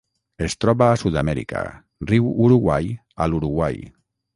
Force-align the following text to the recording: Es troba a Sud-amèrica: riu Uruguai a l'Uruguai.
Es 0.45 0.55
troba 0.63 0.87
a 0.93 0.95
Sud-amèrica: 1.01 1.63
riu 2.13 2.33
Uruguai 2.49 2.93
a 3.27 3.33
l'Uruguai. 3.33 3.83